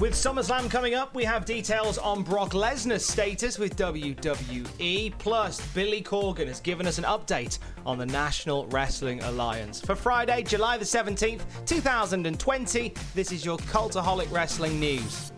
With 0.00 0.12
SummerSlam 0.12 0.70
coming 0.70 0.94
up, 0.94 1.12
we 1.12 1.24
have 1.24 1.44
details 1.44 1.98
on 1.98 2.22
Brock 2.22 2.50
Lesnar's 2.50 3.04
status 3.04 3.58
with 3.58 3.74
WWE. 3.76 5.12
Plus, 5.18 5.60
Billy 5.74 6.02
Corgan 6.02 6.46
has 6.46 6.60
given 6.60 6.86
us 6.86 6.98
an 6.98 7.04
update 7.04 7.58
on 7.84 7.98
the 7.98 8.06
National 8.06 8.68
Wrestling 8.68 9.20
Alliance. 9.24 9.80
For 9.80 9.96
Friday, 9.96 10.44
July 10.44 10.78
the 10.78 10.84
17th, 10.84 11.40
2020, 11.66 12.94
this 13.16 13.32
is 13.32 13.44
your 13.44 13.58
Cultaholic 13.58 14.30
Wrestling 14.30 14.78
News. 14.78 15.32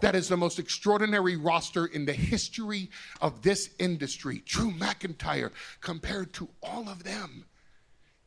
That 0.00 0.14
is 0.14 0.26
the 0.28 0.38
most 0.38 0.58
extraordinary 0.58 1.36
roster 1.36 1.84
in 1.84 2.06
the 2.06 2.14
history 2.14 2.88
of 3.20 3.42
this 3.42 3.74
industry. 3.78 4.42
Drew 4.46 4.70
McIntyre, 4.70 5.50
compared 5.82 6.32
to 6.34 6.48
all 6.62 6.88
of 6.88 7.04
them, 7.04 7.44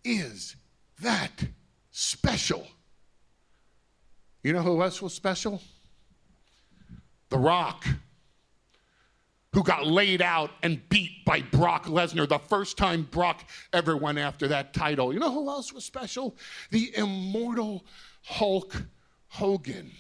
is 0.04 0.58
that 1.00 1.46
special. 1.90 2.68
You 4.44 4.54
know 4.54 4.62
who 4.62 4.82
else 4.82 5.02
was 5.02 5.14
special? 5.14 5.62
The 7.30 7.38
Rock, 7.38 7.86
who 9.54 9.64
got 9.64 9.86
laid 9.86 10.22
out 10.22 10.52
and 10.64 10.88
beat 10.90 11.26
by 11.26 11.42
Brock 11.42 11.86
Lesnar 11.86 12.28
the 12.28 12.40
first 12.40 12.78
time 12.78 13.08
Brock 13.12 13.44
ever 13.74 13.98
went 13.98 14.18
after 14.18 14.48
that 14.48 14.74
title. 14.74 15.14
You 15.14 15.20
know 15.20 15.32
who 15.32 15.50
else 15.50 15.74
was 15.74 15.84
special? 15.84 16.38
The 16.72 16.92
immortal 16.96 17.86
Hulk 18.24 18.82
Hogan, 19.28 19.92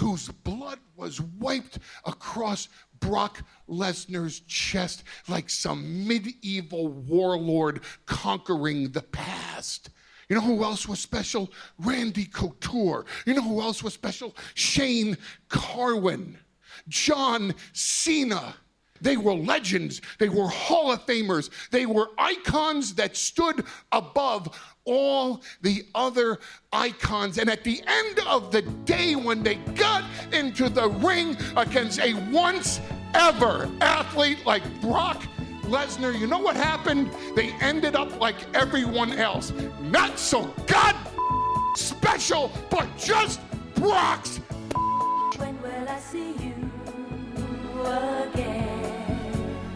whose 0.00 0.28
blood 0.28 0.80
was 0.96 1.20
wiped 1.20 1.78
across 2.04 2.68
Brock 3.00 3.42
Lesnar's 3.68 4.40
chest 4.40 5.04
like 5.28 5.48
some 5.48 6.06
medieval 6.06 6.88
warlord 6.88 7.82
conquering 8.06 8.90
the 8.90 9.02
past. 9.02 9.90
You 10.28 10.36
know 10.36 10.42
who 10.42 10.64
else 10.64 10.88
was 10.88 10.98
special? 10.98 11.52
Randy 11.78 12.24
Couture. 12.24 13.04
You 13.26 13.34
know 13.34 13.42
who 13.42 13.60
else 13.60 13.82
was 13.82 13.94
special? 13.94 14.34
Shane 14.54 15.16
Carwin, 15.48 16.38
John 16.88 17.54
Cena. 17.72 18.56
They 19.00 19.16
were 19.16 19.34
legends. 19.34 20.00
They 20.18 20.28
were 20.28 20.48
Hall 20.48 20.90
of 20.90 21.04
Famers. 21.06 21.50
They 21.70 21.86
were 21.86 22.08
icons 22.18 22.94
that 22.94 23.16
stood 23.16 23.64
above 23.92 24.58
all 24.84 25.42
the 25.60 25.84
other 25.94 26.38
icons. 26.72 27.38
And 27.38 27.50
at 27.50 27.62
the 27.62 27.82
end 27.86 28.20
of 28.26 28.50
the 28.50 28.62
day, 28.62 29.14
when 29.14 29.42
they 29.42 29.56
got 29.74 30.02
into 30.32 30.68
the 30.68 30.88
ring 30.88 31.36
against 31.56 32.00
a 32.00 32.14
once 32.32 32.80
ever 33.14 33.70
athlete 33.80 34.44
like 34.46 34.62
Brock 34.80 35.22
Lesnar, 35.66 36.18
you 36.18 36.26
know 36.26 36.38
what 36.38 36.56
happened? 36.56 37.10
They 37.34 37.50
ended 37.60 37.96
up 37.96 38.20
like 38.20 38.36
everyone 38.54 39.12
else. 39.12 39.52
Not 39.82 40.18
so 40.18 40.44
god 40.66 40.96
special, 41.74 42.50
but 42.70 42.88
just 42.96 43.40
Brock's. 43.74 44.38
When 45.36 45.60
will 45.60 45.88
I 45.88 45.98
see 45.98 46.32
you 46.32 46.70
again? 47.82 48.66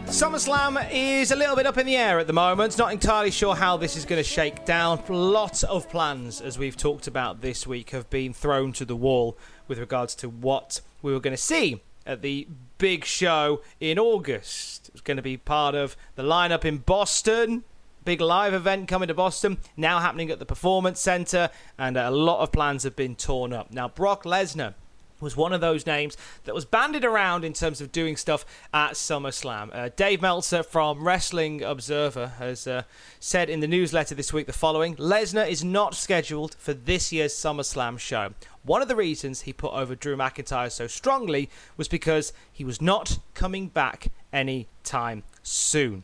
SummerSlam 0.05 0.89
is 0.91 1.31
a 1.31 1.35
little 1.35 1.55
bit 1.55 1.65
up 1.65 1.77
in 1.77 1.85
the 1.85 1.95
air 1.95 2.19
at 2.19 2.27
the 2.27 2.33
moment. 2.33 2.77
Not 2.77 2.91
entirely 2.91 3.31
sure 3.31 3.55
how 3.55 3.77
this 3.77 3.95
is 3.95 4.03
going 4.03 4.21
to 4.21 4.27
shake 4.27 4.65
down. 4.65 5.01
Lots 5.07 5.63
of 5.63 5.89
plans, 5.89 6.41
as 6.41 6.57
we've 6.57 6.75
talked 6.75 7.07
about 7.07 7.41
this 7.41 7.65
week, 7.65 7.91
have 7.91 8.09
been 8.09 8.33
thrown 8.33 8.73
to 8.73 8.85
the 8.85 8.95
wall 8.95 9.37
with 9.67 9.77
regards 9.77 10.15
to 10.15 10.27
what 10.29 10.81
we 11.01 11.13
were 11.13 11.19
going 11.19 11.35
to 11.35 11.41
see 11.41 11.81
at 12.05 12.21
the 12.21 12.47
big 12.81 13.05
show 13.05 13.61
in 13.79 13.99
August. 13.99 14.89
It's 14.91 15.01
going 15.01 15.17
to 15.17 15.21
be 15.21 15.37
part 15.37 15.75
of 15.75 15.95
the 16.15 16.23
lineup 16.23 16.65
in 16.65 16.79
Boston. 16.79 17.63
Big 18.03 18.19
live 18.19 18.55
event 18.55 18.87
coming 18.87 19.07
to 19.07 19.13
Boston, 19.13 19.59
now 19.77 19.99
happening 19.99 20.31
at 20.31 20.39
the 20.39 20.47
Performance 20.47 20.99
Center, 20.99 21.51
and 21.77 21.95
a 21.95 22.09
lot 22.09 22.41
of 22.41 22.51
plans 22.51 22.81
have 22.81 22.95
been 22.95 23.15
torn 23.15 23.53
up. 23.53 23.69
Now, 23.69 23.87
Brock 23.87 24.23
Lesnar 24.23 24.73
was 25.21 25.37
one 25.37 25.53
of 25.53 25.61
those 25.61 25.85
names 25.85 26.17
that 26.45 26.55
was 26.55 26.65
banded 26.65 27.05
around 27.05 27.45
in 27.45 27.53
terms 27.53 27.81
of 27.81 27.91
doing 27.91 28.17
stuff 28.17 28.45
at 28.73 28.93
SummerSlam. 28.93 29.69
Uh, 29.73 29.89
Dave 29.95 30.21
Meltzer 30.21 30.63
from 30.63 31.03
Wrestling 31.03 31.63
Observer 31.63 32.33
has 32.39 32.67
uh, 32.67 32.83
said 33.19 33.49
in 33.49 33.59
the 33.59 33.67
newsletter 33.67 34.15
this 34.15 34.33
week 34.33 34.47
the 34.47 34.53
following 34.53 34.95
Lesnar 34.95 35.49
is 35.49 35.63
not 35.63 35.95
scheduled 35.95 36.55
for 36.55 36.73
this 36.73 37.11
year's 37.11 37.33
SummerSlam 37.33 37.99
show. 37.99 38.33
One 38.63 38.81
of 38.81 38.87
the 38.87 38.95
reasons 38.95 39.41
he 39.41 39.53
put 39.53 39.73
over 39.73 39.95
Drew 39.95 40.15
McIntyre 40.15 40.71
so 40.71 40.87
strongly 40.87 41.49
was 41.77 41.87
because 41.87 42.33
he 42.51 42.63
was 42.63 42.81
not 42.81 43.19
coming 43.33 43.67
back 43.67 44.07
any 44.31 44.67
time 44.83 45.23
soon 45.43 46.03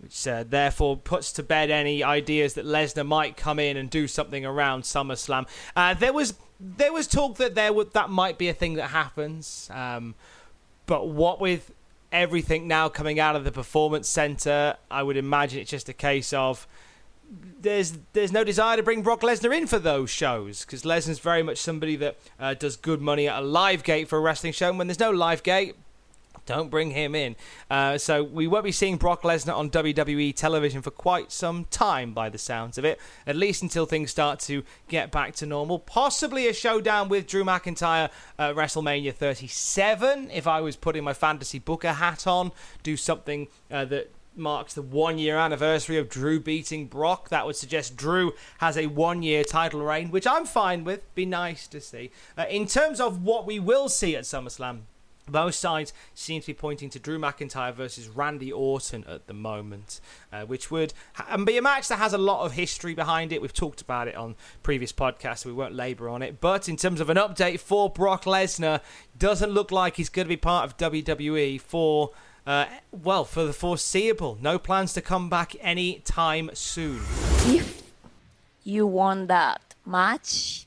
which 0.00 0.26
uh, 0.26 0.44
therefore 0.48 0.96
puts 0.96 1.30
to 1.32 1.42
bed 1.42 1.70
any 1.70 2.02
ideas 2.02 2.54
that 2.54 2.64
Lesnar 2.64 3.06
might 3.06 3.36
come 3.36 3.58
in 3.58 3.76
and 3.76 3.90
do 3.90 4.08
something 4.08 4.46
around 4.46 4.82
SummerSlam. 4.82 5.46
Uh, 5.76 5.92
there 5.92 6.12
was 6.12 6.34
there 6.60 6.92
was 6.92 7.06
talk 7.06 7.36
that 7.36 7.54
there 7.54 7.72
would 7.72 7.92
that 7.94 8.10
might 8.10 8.38
be 8.38 8.48
a 8.48 8.54
thing 8.54 8.74
that 8.74 8.88
happens, 8.88 9.70
um, 9.72 10.14
but 10.86 11.08
what 11.08 11.40
with 11.40 11.72
everything 12.12 12.68
now 12.68 12.88
coming 12.88 13.18
out 13.18 13.36
of 13.36 13.44
the 13.44 13.52
performance 13.52 14.08
center, 14.08 14.76
I 14.90 15.02
would 15.02 15.16
imagine 15.16 15.60
it's 15.60 15.70
just 15.70 15.88
a 15.88 15.94
case 15.94 16.32
of 16.32 16.66
there's 17.60 17.98
there's 18.12 18.32
no 18.32 18.44
desire 18.44 18.76
to 18.76 18.82
bring 18.82 19.02
Brock 19.02 19.20
Lesnar 19.20 19.56
in 19.56 19.66
for 19.66 19.78
those 19.78 20.10
shows 20.10 20.64
because 20.64 20.82
Lesnar's 20.82 21.20
very 21.20 21.42
much 21.42 21.58
somebody 21.58 21.96
that 21.96 22.16
uh, 22.38 22.54
does 22.54 22.76
good 22.76 23.00
money 23.00 23.28
at 23.28 23.42
a 23.42 23.46
live 23.46 23.84
gate 23.84 24.08
for 24.08 24.18
a 24.18 24.20
wrestling 24.20 24.52
show. 24.52 24.68
And 24.68 24.78
when 24.78 24.86
there's 24.86 25.00
no 25.00 25.10
live 25.10 25.42
gate, 25.42 25.76
don't 26.50 26.68
bring 26.68 26.90
him 26.90 27.14
in. 27.14 27.36
Uh, 27.70 27.96
so 27.96 28.24
we 28.24 28.48
won't 28.48 28.64
be 28.64 28.72
seeing 28.72 28.96
Brock 28.96 29.22
Lesnar 29.22 29.56
on 29.56 29.70
WWE 29.70 30.34
television 30.34 30.82
for 30.82 30.90
quite 30.90 31.30
some 31.30 31.64
time, 31.66 32.12
by 32.12 32.28
the 32.28 32.38
sounds 32.38 32.76
of 32.76 32.84
it. 32.84 32.98
At 33.24 33.36
least 33.36 33.62
until 33.62 33.86
things 33.86 34.10
start 34.10 34.40
to 34.40 34.64
get 34.88 35.12
back 35.12 35.34
to 35.36 35.46
normal. 35.46 35.78
Possibly 35.78 36.48
a 36.48 36.52
showdown 36.52 37.08
with 37.08 37.28
Drew 37.28 37.44
McIntyre 37.44 38.10
at 38.36 38.56
WrestleMania 38.56 39.14
37. 39.14 40.30
If 40.32 40.48
I 40.48 40.60
was 40.60 40.74
putting 40.74 41.04
my 41.04 41.12
fantasy 41.12 41.60
booker 41.60 41.92
hat 41.92 42.26
on, 42.26 42.50
do 42.82 42.96
something 42.96 43.46
uh, 43.70 43.84
that 43.84 44.12
marks 44.34 44.74
the 44.74 44.82
one 44.82 45.18
year 45.18 45.36
anniversary 45.36 45.98
of 45.98 46.08
Drew 46.08 46.40
beating 46.40 46.86
Brock. 46.86 47.28
That 47.28 47.46
would 47.46 47.56
suggest 47.56 47.96
Drew 47.96 48.32
has 48.58 48.76
a 48.76 48.86
one 48.86 49.22
year 49.22 49.44
title 49.44 49.82
reign, 49.82 50.10
which 50.10 50.26
I'm 50.26 50.46
fine 50.46 50.82
with. 50.82 51.14
Be 51.14 51.26
nice 51.26 51.68
to 51.68 51.80
see. 51.80 52.10
Uh, 52.36 52.46
in 52.50 52.66
terms 52.66 53.00
of 53.00 53.22
what 53.22 53.46
we 53.46 53.60
will 53.60 53.88
see 53.88 54.16
at 54.16 54.24
SummerSlam, 54.24 54.80
most 55.30 55.60
sides 55.60 55.92
seem 56.14 56.40
to 56.40 56.46
be 56.48 56.54
pointing 56.54 56.90
to 56.90 56.98
Drew 56.98 57.18
McIntyre 57.18 57.72
versus 57.72 58.08
Randy 58.08 58.52
Orton 58.52 59.04
at 59.08 59.26
the 59.26 59.34
moment, 59.34 60.00
uh, 60.32 60.42
which 60.42 60.70
would 60.70 60.92
ha- 61.14 61.36
be 61.36 61.56
a 61.56 61.62
match 61.62 61.88
that 61.88 61.98
has 61.98 62.12
a 62.12 62.18
lot 62.18 62.44
of 62.44 62.52
history 62.52 62.94
behind 62.94 63.32
it. 63.32 63.40
We've 63.40 63.52
talked 63.52 63.80
about 63.80 64.08
it 64.08 64.16
on 64.16 64.36
previous 64.62 64.92
podcasts, 64.92 65.38
so 65.38 65.48
we 65.48 65.54
won't 65.54 65.74
labour 65.74 66.08
on 66.08 66.22
it. 66.22 66.40
But 66.40 66.68
in 66.68 66.76
terms 66.76 67.00
of 67.00 67.10
an 67.10 67.16
update 67.16 67.60
for 67.60 67.90
Brock 67.90 68.24
Lesnar, 68.24 68.80
doesn't 69.18 69.50
look 69.50 69.70
like 69.70 69.96
he's 69.96 70.08
going 70.08 70.26
to 70.26 70.30
be 70.30 70.36
part 70.36 70.64
of 70.64 70.76
WWE 70.76 71.60
for. 71.60 72.10
Uh, 72.46 72.64
well, 72.90 73.24
for 73.24 73.44
the 73.44 73.52
foreseeable, 73.52 74.38
no 74.40 74.58
plans 74.58 74.94
to 74.94 75.00
come 75.02 75.28
back 75.28 75.54
any 75.60 75.98
time 76.00 76.50
soon. 76.54 77.00
If 77.44 77.82
you 78.64 78.86
won 78.86 79.26
that 79.26 79.74
match, 79.84 80.66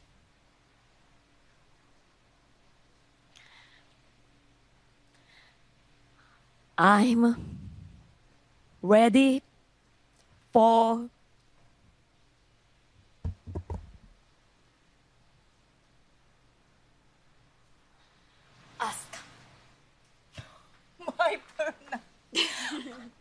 I'm 6.77 7.35
ready 8.81 9.41
for 10.51 11.09
Asuka. 18.79 19.19
My 21.17 21.37
partner. 21.57 21.99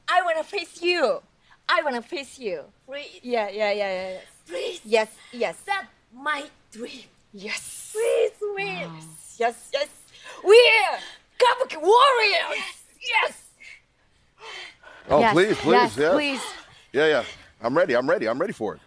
I 0.09 0.23
wanna 0.23 0.45
face 0.45 0.81
you. 0.83 1.21
I 1.69 1.83
wanna 1.83 2.03
face 2.03 2.39
you. 2.39 2.65
Please, 2.87 3.21
Yeah, 3.23 3.49
yeah, 3.49 3.73
yeah, 3.73 3.93
yeah. 3.93 4.09
yeah. 4.15 4.21
please. 4.47 4.81
yes, 4.85 5.09
yes. 5.33 5.57
That's 5.65 5.87
my 6.15 6.45
dream. 6.73 7.05
Yes. 7.33 7.91
Please 7.93 8.33
win. 8.55 8.91
Yes, 9.39 9.71
yes. 9.73 9.89
We're 10.45 10.99
Kabuki 11.39 11.81
warriors. 11.81 12.57
Yes. 12.57 12.83
Yes. 13.23 13.42
Oh, 15.13 15.21
Yes, 15.21 15.35
please, 15.35 15.57
please, 15.59 15.73
yes, 15.73 15.97
yeah. 15.99 16.13
please. 16.13 16.41
Yeah, 16.93 17.07
yeah. 17.07 17.25
I'm 17.61 17.77
ready. 17.77 17.95
I'm 17.95 18.09
ready. 18.09 18.27
I'm 18.27 18.39
ready 18.39 18.55
for 18.55 18.77
it. 18.77 18.81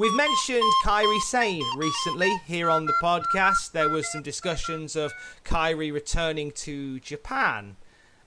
We've 0.00 0.14
mentioned 0.14 0.64
Kairi 0.84 1.20
Sane 1.20 1.62
recently 1.76 2.36
here 2.46 2.68
on 2.68 2.86
the 2.86 2.94
podcast. 3.00 3.70
There 3.70 3.88
was 3.88 4.10
some 4.10 4.22
discussions 4.22 4.96
of 4.96 5.12
Kairi 5.44 5.92
returning 5.92 6.50
to 6.66 6.98
Japan 6.98 7.76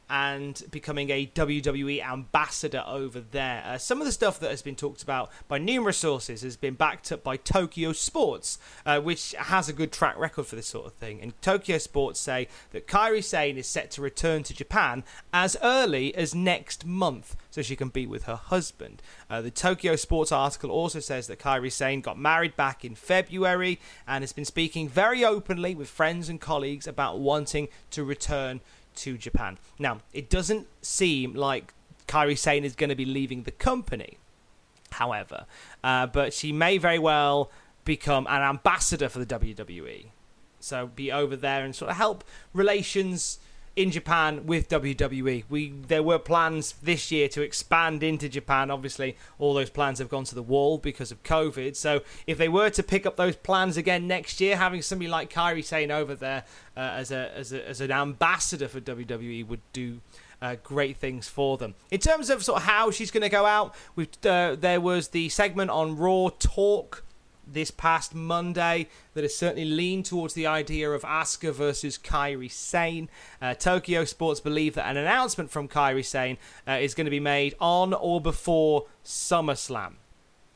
and 0.10 0.64
becoming 0.72 1.10
a 1.10 1.28
WWE 1.28 2.04
ambassador 2.06 2.84
over 2.88 3.20
there. 3.20 3.64
Uh, 3.66 3.78
some 3.78 4.00
of 4.00 4.06
the 4.06 4.12
stuff 4.12 4.40
that 4.40 4.52
has 4.52 4.62
been 4.62 4.76
talked 4.76 5.04
about 5.04 5.30
by 5.48 5.58
numerous 5.58 5.98
sources 5.98 6.42
has 6.42 6.56
been 6.56 6.76
backed 6.76 7.12
up 7.12 7.24
by 7.24 7.36
Tokyo 7.38 7.92
Sports, 7.92 8.58
uh, 8.86 9.00
which 9.02 9.34
has 9.34 9.68
a 9.68 9.74
good 9.74 9.92
track 9.92 10.18
record 10.18 10.46
for 10.46 10.56
this 10.56 10.68
sort 10.68 10.86
of 10.86 10.94
thing. 10.94 11.22
And 11.22 11.40
Tokyo 11.42 11.78
Sports 11.78 12.20
say 12.20 12.48
that 12.72 12.88
Kairi 12.88 13.24
Sane 13.24 13.58
is 13.58 13.68
set 13.68 13.92
to 13.92 14.02
return 14.02 14.44
to 14.44 14.54
Japan 14.54 15.04
as 15.34 15.58
early 15.62 16.16
as 16.16 16.34
next 16.34 16.86
month 16.86 17.36
so 17.50 17.62
she 17.62 17.76
can 17.76 17.90
be 17.90 18.08
with 18.08 18.24
her 18.24 18.36
husband. 18.36 19.02
Uh, 19.30 19.42
the 19.42 19.52
Tokyo 19.52 19.96
Sports 19.96 20.32
article 20.32 20.72
also 20.72 21.00
says 21.00 21.28
that 21.28 21.40
Kairi 21.40 21.72
Sane 21.72 22.02
got 22.02 22.18
married 22.18 22.56
back 22.56 22.86
in 22.86 22.96
February 22.96 23.80
and 24.08 24.22
has 24.22 24.32
been 24.32 24.46
speaking 24.46 24.88
very 24.88 25.26
openly 25.26 25.76
with 25.76 25.90
friends 25.90 26.30
and 26.30 26.40
colleagues 26.40 26.88
about 26.88 27.20
wanting 27.20 27.68
to 27.92 28.04
return 28.04 28.62
to 28.98 29.18
Japan. 29.18 29.58
Now, 29.80 30.00
it 30.14 30.30
doesn't 30.30 30.68
seem 30.82 31.34
like 31.34 31.74
Kairi 32.08 32.38
Sane 32.38 32.64
is 32.64 32.76
going 32.76 32.90
to 32.90 32.96
be 32.96 33.06
leaving 33.06 33.44
the 33.44 33.52
company, 33.52 34.18
however, 34.92 35.46
uh, 35.84 36.08
but 36.08 36.34
she 36.34 36.52
may 36.52 36.78
very 36.78 37.00
well 37.00 37.52
become 37.86 38.28
an 38.28 38.42
ambassador 38.42 39.10
for 39.10 39.20
the 39.20 39.26
WWE. 39.26 40.08
So 40.60 40.88
be 40.88 41.12
over 41.12 41.36
there 41.36 41.64
and 41.64 41.76
sort 41.76 41.92
of 41.92 41.98
help 41.98 42.24
relations 42.54 43.40
in 43.78 43.92
Japan 43.92 44.48
with 44.48 44.68
WWE. 44.70 45.44
We 45.50 45.70
there 45.70 46.02
were 46.02 46.18
plans 46.18 46.74
this 46.82 47.12
year 47.12 47.28
to 47.30 47.44
expand 47.44 48.02
into 48.02 48.28
Japan. 48.28 48.72
Obviously, 48.72 49.16
all 49.38 49.54
those 49.54 49.70
plans 49.70 50.00
have 50.00 50.10
gone 50.10 50.24
to 50.26 50.36
the 50.36 50.42
wall 50.42 50.80
because 50.80 51.12
of 51.12 51.22
COVID. 51.22 51.76
So 51.76 52.02
if 52.26 52.40
they 52.40 52.50
were 52.50 52.72
to 52.72 52.82
pick 52.82 53.06
up 53.06 53.16
those 53.16 53.36
plans 53.36 53.78
again 53.78 54.08
next 54.08 54.42
year, 54.42 54.58
having 54.58 54.82
somebody 54.82 55.10
like 55.10 55.32
Kairi 55.32 55.64
Sane 55.64 55.92
over 55.92 56.16
there 56.16 56.44
uh, 56.76 56.80
as 56.80 57.12
a 57.12 57.32
as 57.38 57.54
a 57.54 57.70
as 57.70 57.80
an 57.80 57.92
ambassador 57.92 58.68
for 58.68 58.82
WWE 58.82 59.48
would 59.48 59.62
do. 59.72 60.02
Uh, 60.40 60.56
great 60.64 60.98
things 60.98 61.28
for 61.28 61.58
them. 61.58 61.74
In 61.90 62.00
terms 62.00 62.30
of 62.30 62.44
sort 62.44 62.58
of 62.58 62.68
how 62.68 62.92
she's 62.92 63.10
going 63.10 63.24
to 63.24 63.30
go 63.30 63.48
out, 63.48 63.74
we've, 63.96 64.08
uh, 64.24 64.56
there 64.56 64.80
was 64.80 65.08
the 65.08 65.30
segment 65.30 65.72
on 65.72 65.98
Raw 65.98 66.30
Talk 66.38 67.04
this 67.52 67.72
past 67.72 68.14
Monday 68.14 68.88
that 69.14 69.24
has 69.24 69.36
certainly 69.36 69.66
leaned 69.66 70.06
towards 70.06 70.34
the 70.34 70.48
idea 70.48 70.90
of 70.92 71.04
Asuka 71.04 71.54
versus 71.54 71.98
Kairi 71.98 72.52
Sane. 72.52 73.10
Uh, 73.42 73.54
Tokyo 73.54 74.06
Sports 74.06 74.40
believe 74.40 74.76
that 74.76 74.90
an 74.90 74.98
announcement 74.98 75.50
from 75.50 75.68
Kairi 75.68 76.06
Sane 76.06 76.38
uh, 76.68 76.74
is 76.74 76.94
going 76.94 77.06
to 77.06 77.12
be 77.12 77.20
made 77.20 77.56
on 77.60 77.94
or 77.94 78.22
before 78.22 78.86
SummerSlam, 79.04 79.94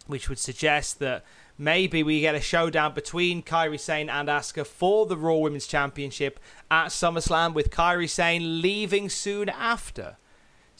which 0.08 0.30
would 0.30 0.40
suggest 0.40 1.00
that 1.00 1.24
maybe 1.58 2.04
we 2.04 2.22
get 2.22 2.36
a 2.36 2.42
showdown 2.42 2.94
between 2.94 3.44
Kairi 3.44 3.80
Sane 3.80 4.10
and 4.10 4.28
Asuka 4.28 4.66
for 4.66 5.06
the 5.06 5.18
Raw 5.18 5.36
Women's 5.36 5.68
Championship 5.68 6.40
at 6.70 6.88
SummerSlam, 6.88 7.54
with 7.54 7.70
Kairi 7.70 8.10
Sane 8.10 8.62
leaving 8.62 9.10
soon 9.10 9.50
after 9.50 10.18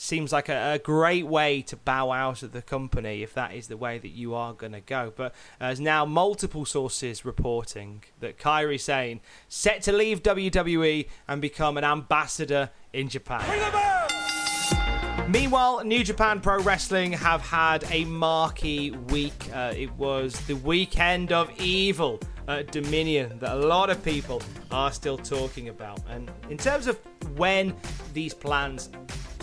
seems 0.02 0.32
like 0.32 0.50
a, 0.50 0.74
a, 0.74 0.80
great 0.80 1.28
way 1.28 1.62
to 1.62 1.76
bow 1.76 2.12
out 2.12 2.42
of 2.42 2.52
the 2.52 2.62
company 2.62 3.22
if 3.22 3.36
that 3.36 3.54
is 3.54 3.68
the 3.68 3.78
way 3.78 4.00
that 4.00 4.10
you 4.10 4.34
are 4.34 4.52
going 4.52 4.72
to 4.72 4.82
go. 4.82 5.14
But 5.16 5.34
there's 5.60 5.80
now 5.80 6.06
multiple 6.06 6.66
sources 6.66 7.24
reporting 7.24 8.04
that 8.20 8.40
Kairi 8.40 8.80
Sane 8.80 9.22
set 9.48 9.84
to 9.84 9.92
leave 9.92 10.24
WWE 10.24 11.08
and 11.28 11.40
become 11.40 11.78
an 11.78 11.84
ambassador 11.84 12.72
in 12.92 13.10
Japan. 13.10 13.44
Meanwhile, 15.30 15.84
New 15.86 16.04
Japan 16.04 16.42
Pro 16.42 16.62
Wrestling 16.62 17.14
have 17.14 17.42
had 17.42 17.86
a 17.92 18.04
marquee 18.06 18.92
week. 19.10 19.50
Uh, 19.54 19.74
it 19.78 19.92
was 19.94 20.34
the 20.48 20.56
weekend 20.56 21.32
of 21.32 21.50
evil 21.62 22.20
at 22.48 22.72
Dominion 22.72 23.38
that 23.40 23.54
a 23.54 23.60
lot 23.68 23.90
of 23.90 24.04
people 24.04 24.42
are 24.72 24.92
still 24.92 25.18
talking 25.18 25.70
about. 25.70 26.00
And 26.10 26.32
in 26.50 26.58
terms 26.58 26.88
of 26.88 27.00
when 27.38 27.74
these 28.14 28.34
plans 28.34 28.90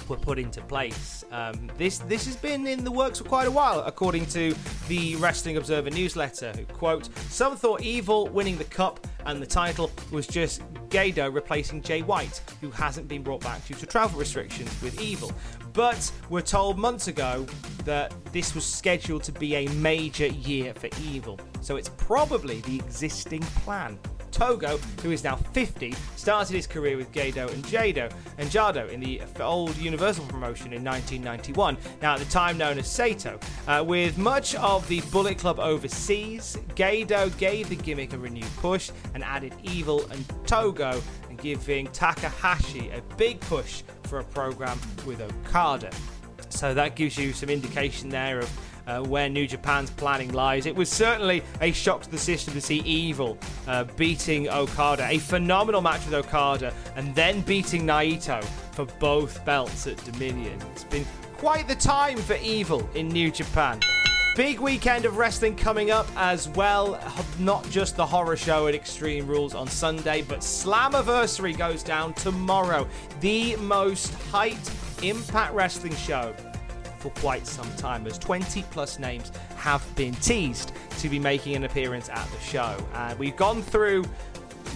were 0.08 0.16
put 0.16 0.38
into 0.38 0.60
place. 0.62 1.24
Um, 1.30 1.70
this 1.76 1.98
this 1.98 2.26
has 2.26 2.36
been 2.36 2.66
in 2.66 2.84
the 2.84 2.90
works 2.90 3.18
for 3.18 3.24
quite 3.24 3.46
a 3.46 3.50
while, 3.50 3.80
according 3.80 4.26
to 4.26 4.54
the 4.88 5.16
Wrestling 5.16 5.56
Observer 5.56 5.90
newsletter. 5.90 6.52
Who 6.52 6.64
quote: 6.66 7.08
"Some 7.28 7.56
thought 7.56 7.82
Evil 7.82 8.28
winning 8.28 8.56
the 8.56 8.64
cup 8.64 9.06
and 9.26 9.42
the 9.42 9.46
title 9.46 9.90
was 10.10 10.26
just 10.26 10.62
Gedo 10.88 11.32
replacing 11.32 11.82
Jay 11.82 12.02
White, 12.02 12.40
who 12.60 12.70
hasn't 12.70 13.08
been 13.08 13.22
brought 13.22 13.42
back 13.42 13.66
due 13.66 13.74
to 13.74 13.86
travel 13.86 14.18
restrictions 14.18 14.70
with 14.82 15.00
Evil." 15.00 15.32
But 15.72 16.10
we're 16.28 16.40
told 16.40 16.78
months 16.78 17.08
ago 17.08 17.46
that 17.84 18.12
this 18.32 18.54
was 18.54 18.64
scheduled 18.64 19.22
to 19.24 19.32
be 19.32 19.54
a 19.54 19.68
major 19.74 20.26
year 20.26 20.74
for 20.74 20.88
Evil, 21.02 21.38
so 21.60 21.76
it's 21.76 21.90
probably 21.90 22.60
the 22.62 22.76
existing 22.76 23.42
plan. 23.62 23.98
Togo, 24.38 24.78
who 25.02 25.10
is 25.10 25.24
now 25.24 25.34
50, 25.34 25.92
started 26.14 26.54
his 26.54 26.68
career 26.68 26.96
with 26.96 27.10
Gedo 27.10 27.52
and 27.52 27.64
Jado 27.64 28.08
and 28.38 28.48
Jado 28.48 28.88
in 28.88 29.00
the 29.00 29.20
old 29.40 29.76
Universal 29.76 30.26
promotion 30.26 30.72
in 30.72 30.84
1991, 30.84 31.76
now 32.00 32.14
at 32.14 32.20
the 32.20 32.24
time 32.26 32.56
known 32.56 32.78
as 32.78 32.88
Sato. 32.88 33.40
Uh, 33.66 33.82
with 33.84 34.16
much 34.16 34.54
of 34.54 34.86
the 34.86 35.00
Bullet 35.10 35.38
Club 35.38 35.58
overseas, 35.58 36.56
Gedo 36.76 37.36
gave 37.38 37.68
the 37.68 37.74
gimmick 37.74 38.12
a 38.12 38.18
renewed 38.18 38.56
push 38.58 38.92
and 39.12 39.24
added 39.24 39.52
Evil 39.64 40.06
and 40.12 40.24
Togo, 40.46 41.02
and 41.28 41.36
giving 41.38 41.88
Takahashi 41.88 42.90
a 42.90 43.02
big 43.16 43.40
push 43.40 43.82
for 44.04 44.20
a 44.20 44.24
program 44.24 44.78
with 45.04 45.20
Okada. 45.20 45.90
So 46.48 46.74
that 46.74 46.94
gives 46.94 47.18
you 47.18 47.32
some 47.32 47.50
indication 47.50 48.08
there 48.08 48.38
of 48.38 48.67
uh, 48.88 49.00
where 49.02 49.28
New 49.28 49.46
Japan's 49.46 49.90
planning 49.90 50.32
lies. 50.32 50.66
It 50.66 50.74
was 50.74 50.88
certainly 50.88 51.42
a 51.60 51.70
shock 51.70 52.02
to 52.02 52.10
the 52.10 52.18
system 52.18 52.54
to 52.54 52.60
see 52.60 52.78
Evil 52.78 53.38
uh, 53.66 53.84
beating 53.96 54.48
Okada, 54.48 55.06
a 55.06 55.18
phenomenal 55.18 55.80
match 55.80 56.04
with 56.06 56.14
Okada, 56.14 56.72
and 56.96 57.14
then 57.14 57.42
beating 57.42 57.82
Naito 57.82 58.42
for 58.72 58.86
both 58.98 59.44
belts 59.44 59.86
at 59.86 60.02
Dominion. 60.04 60.58
It's 60.72 60.84
been 60.84 61.06
quite 61.36 61.68
the 61.68 61.76
time 61.76 62.18
for 62.18 62.36
Evil 62.36 62.88
in 62.94 63.08
New 63.08 63.30
Japan. 63.30 63.80
Big 64.34 64.60
weekend 64.60 65.04
of 65.04 65.16
wrestling 65.16 65.56
coming 65.56 65.90
up 65.90 66.06
as 66.16 66.48
well. 66.50 67.00
Not 67.40 67.68
just 67.70 67.96
the 67.96 68.06
horror 68.06 68.36
show 68.36 68.68
at 68.68 68.74
Extreme 68.74 69.26
Rules 69.26 69.52
on 69.52 69.66
Sunday, 69.66 70.22
but 70.22 70.40
Slammiversary 70.40 71.58
goes 71.58 71.82
down 71.82 72.14
tomorrow. 72.14 72.86
The 73.20 73.56
most 73.56 74.12
hyped 74.30 74.72
Impact 75.02 75.54
Wrestling 75.54 75.94
show 75.96 76.34
for 76.98 77.10
quite 77.10 77.46
some 77.46 77.70
time, 77.76 78.06
as 78.06 78.18
20 78.18 78.62
plus 78.70 78.98
names 78.98 79.32
have 79.56 79.84
been 79.96 80.14
teased 80.14 80.72
to 80.98 81.08
be 81.08 81.18
making 81.18 81.54
an 81.56 81.64
appearance 81.64 82.08
at 82.08 82.28
the 82.30 82.40
show. 82.40 82.76
And 82.94 83.18
we've 83.18 83.36
gone 83.36 83.62
through 83.62 84.04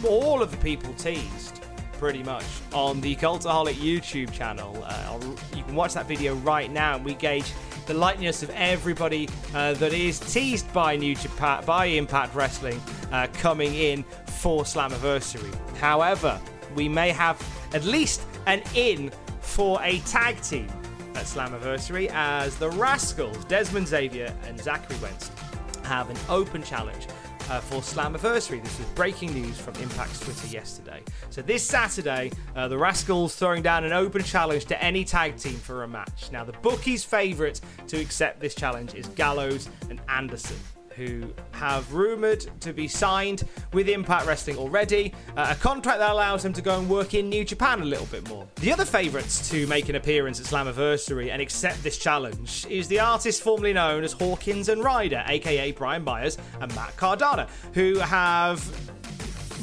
all 0.07 0.43
of 0.43 0.51
the 0.51 0.57
people 0.59 0.93
teased 0.95 1.61
pretty 1.93 2.23
much 2.25 2.45
on 2.73 3.01
the 3.01 3.15
Cultaholic 3.15 3.75
YouTube 3.75 4.33
channel. 4.33 4.77
Uh, 4.85 5.21
you 5.55 5.63
can 5.63 5.75
watch 5.75 5.95
that 5.95 6.07
video 6.07 6.35
right 6.37 6.71
now, 6.71 6.97
and 6.97 7.05
we 7.05 7.15
gauge 7.15 7.53
the 7.87 7.95
likeness 7.95 8.43
of 8.43 8.51
everybody 8.51 9.29
uh, 9.55 9.75
that 9.75 9.93
is 9.93 10.19
teased 10.19 10.73
by 10.73 10.97
New 10.97 11.15
Japan, 11.15 11.65
by 11.65 11.87
Impact 11.87 12.35
Wrestling, 12.35 12.81
uh, 13.13 13.29
coming 13.35 13.75
in 13.75 14.03
for 14.27 14.65
Slammiversary. 14.65 15.55
However, 15.77 16.41
we 16.75 16.89
may 16.89 17.11
have 17.11 17.41
at 17.75 17.85
least 17.85 18.23
an 18.47 18.63
in 18.75 19.13
for 19.41 19.81
a 19.83 19.99
tag 20.01 20.41
team 20.43 20.69
at 21.15 21.25
Slammiversary 21.25 22.11
as 22.13 22.57
the 22.57 22.71
Rascals, 22.71 23.45
Desmond 23.45 23.89
Xavier 23.89 24.35
and 24.47 24.61
Zachary 24.61 24.97
Wentz, 25.03 25.31
have 25.85 26.11
an 26.11 26.17
open 26.29 26.63
challenge 26.63 27.07
uh, 27.51 27.61
for 27.61 27.81
Slammiversary. 27.81 28.63
This 28.63 28.79
was 28.79 28.89
breaking 28.89 29.35
news 29.35 29.59
from 29.59 29.75
Impact's 29.75 30.21
Twitter 30.21 30.47
yesterday. 30.47 31.03
So 31.31 31.43
this 31.43 31.63
Saturday, 31.63 32.33
uh, 32.57 32.69
the 32.69 32.79
Rascals 32.79 33.35
throwing 33.35 33.63
down 33.63 33.85
an 33.85 33.93
open 33.93 34.23
challenge 34.23 34.65
to 34.67 34.83
any 34.83 35.05
tag 35.05 35.37
team 35.37 35.55
for 35.55 35.83
a 35.83 35.89
match. 35.89 36.31
Now, 36.33 36.45
the 36.45 36.53
bookies' 36.53 37.05
favourite 37.05 37.61
to 37.89 38.01
accept 38.01 38.41
this 38.41 38.55
challenge 38.55 38.95
is 38.95 39.07
Gallows 39.09 39.69
and 39.91 40.01
Anderson 40.09 40.57
who 40.97 41.33
have 41.53 41.93
rumoured 41.93 42.47
to 42.61 42.73
be 42.73 42.89
signed 42.89 43.45
with 43.73 43.89
Impact 43.89 44.27
Wrestling 44.27 44.57
already, 44.57 45.13
uh, 45.37 45.49
a 45.51 45.55
contract 45.55 45.99
that 45.99 46.11
allows 46.11 46.43
them 46.43 46.53
to 46.53 46.63
go 46.63 46.79
and 46.79 46.89
work 46.89 47.15
in 47.15 47.29
New 47.29 47.45
Japan 47.45 47.83
a 47.83 47.85
little 47.85 48.07
bit 48.07 48.29
more. 48.29 48.47
The 48.57 48.73
other 48.73 48.85
favourites 48.85 49.49
to 49.51 49.67
make 49.67 49.89
an 49.89 49.97
appearance 49.97 50.41
at 50.41 50.47
Slammiversary 50.47 51.31
and 51.31 51.41
accept 51.41 51.83
this 51.83 51.99
challenge 51.99 52.67
is 52.69 52.89
the 52.89 53.01
artist 53.01 53.43
formerly 53.43 53.73
known 53.73 54.05
as 54.05 54.13
Hawkins 54.13 54.69
and 54.69 54.83
Ryder, 54.83 55.25
aka 55.27 55.73
Brian 55.73 56.05
Myers 56.05 56.39
and 56.61 56.75
Matt 56.75 56.97
Cardona, 56.97 57.49
who 57.75 57.99
have 57.99 58.63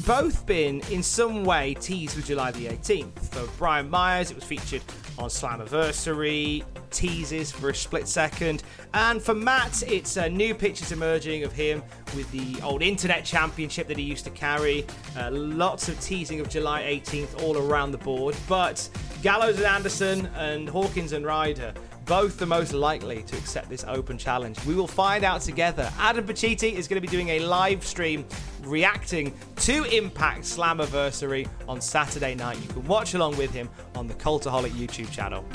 both 0.06 0.46
been 0.46 0.82
in 0.92 1.04
some 1.04 1.44
way 1.44 1.76
teased 1.76 2.16
with 2.16 2.26
July 2.26 2.52
the 2.52 2.66
18th. 2.68 3.20
For 3.30 3.48
Brian 3.58 3.90
Myers, 3.90 4.32
it 4.32 4.36
was 4.36 4.44
featured 4.44 4.82
on 5.18 5.30
Slammiversary, 5.30 6.64
teases 6.92 7.52
for 7.52 7.70
a 7.70 7.76
split 7.76 8.08
second, 8.08 8.64
and 8.94 9.22
for 9.22 9.34
Matt, 9.34 9.84
it's 9.84 10.18
uh, 10.18 10.28
new 10.28 10.54
pictures 10.54 10.92
emerging 10.92 11.44
of 11.44 11.52
him 11.52 11.84
with 12.16 12.30
the 12.32 12.62
old 12.64 12.82
Internet 12.82 13.26
Championship 13.26 13.88
that 13.88 13.98
he 13.98 14.04
used 14.04 14.26
to 14.26 14.32
carry. 14.32 14.86
Uh, 15.18 15.30
lots 15.32 15.90
of 15.90 16.00
teasing 16.00 16.40
of 16.40 16.50
July 16.50 16.84
18th 16.84 17.44
all 17.44 17.58
around 17.58 17.92
the 17.92 17.98
board, 17.98 18.36
but 18.48 18.90
Gallows 19.22 19.58
and 19.58 19.66
Anderson 19.66 20.26
and 20.38 20.68
Hawkins 20.70 21.14
and 21.14 21.26
Ryder 21.26 21.74
both 22.10 22.40
the 22.40 22.46
most 22.46 22.74
likely 22.74 23.22
to 23.22 23.38
accept 23.38 23.70
this 23.70 23.86
open 23.88 24.18
challenge. 24.18 24.58
We 24.66 24.74
will 24.74 24.88
find 24.88 25.24
out 25.24 25.42
together. 25.42 25.92
Adam 26.00 26.26
Pacitti 26.26 26.74
is 26.74 26.88
going 26.88 27.00
to 27.00 27.08
be 27.08 27.12
doing 27.12 27.30
a 27.30 27.40
live 27.42 27.86
stream 27.86 28.26
reacting 28.64 29.32
to 29.58 29.84
Impact 29.96 30.42
Slammiversary 30.42 31.48
on 31.68 31.80
Saturday 31.80 32.34
night. 32.34 32.60
You 32.64 32.68
can 32.70 32.88
watch 32.88 33.14
along 33.14 33.38
with 33.38 33.52
him 33.52 33.70
on 33.94 34.08
the 34.08 34.16
Cultaholic 34.16 34.72
YouTube 34.72 35.12
channel. 35.12 35.46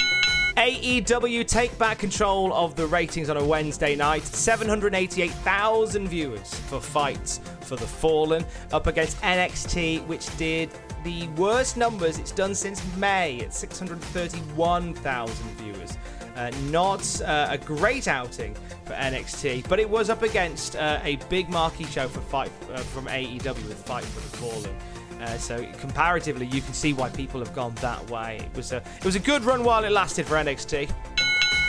AEW 0.57 1.47
take 1.49 1.77
back 1.79 1.99
control 1.99 2.55
of 2.55 2.77
the 2.77 2.87
ratings 2.87 3.29
on 3.29 3.37
a 3.37 3.45
Wednesday 3.45 3.97
night. 3.97 4.23
788,000 4.23 6.07
viewers 6.07 6.55
for 6.55 6.81
fights 6.81 7.41
for 7.63 7.75
the 7.75 7.87
Fallen 7.87 8.45
up 8.73 8.87
against 8.87 9.21
NXT, 9.21 10.07
which 10.07 10.35
did 10.37 10.71
the 11.03 11.27
worst 11.31 11.77
numbers 11.77 12.19
it's 12.19 12.31
done 12.31 12.55
since 12.55 12.83
May 12.97 13.41
at 13.41 13.53
631,000 13.53 15.35
viewers. 15.57 15.99
Uh, 16.37 16.51
not 16.71 17.21
uh, 17.23 17.49
a 17.51 17.59
great 17.59 18.07
outing 18.07 18.55
for 18.85 18.93
NXT, 18.93 19.69
but 19.69 19.81
it 19.81 19.89
was 19.89 20.09
up 20.09 20.23
against 20.23 20.77
uh, 20.77 21.01
a 21.03 21.17
big 21.29 21.49
marquee 21.49 21.85
show 21.85 22.07
for 22.07 22.21
fight 22.21 22.51
uh, 22.73 22.79
from 22.79 23.07
AEW 23.07 23.45
with 23.69 23.85
Fight 23.85 24.05
for 24.05 24.21
the 24.21 24.37
Fallen. 24.37 24.77
Uh, 25.25 25.39
so 25.39 25.67
comparatively, 25.79 26.45
you 26.47 26.61
can 26.61 26.75
see 26.75 26.93
why 26.93 27.09
people 27.09 27.41
have 27.41 27.55
gone 27.55 27.75
that 27.77 28.11
way. 28.11 28.37
It 28.45 28.55
was 28.55 28.73
a 28.73 28.77
it 28.99 29.05
was 29.05 29.17
a 29.17 29.21
good 29.21 29.43
run 29.43 29.65
while 29.65 29.83
it 29.85 29.91
lasted 29.91 30.27
for 30.27 30.35
NXT. 30.35 30.91